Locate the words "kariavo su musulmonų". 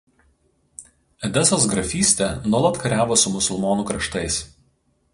2.87-3.89